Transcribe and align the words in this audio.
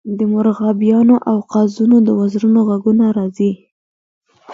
د 0.17 0.19
مرغابیانو 0.33 1.15
او 1.29 1.37
قازونو 1.53 1.97
د 2.07 2.09
وزرونو 2.19 2.59
غږونه 2.69 3.05
راځي 3.17 3.51